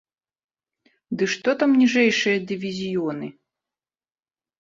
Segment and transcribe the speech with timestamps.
[1.19, 3.27] Ды што там ніжэйшыя дывізіёны!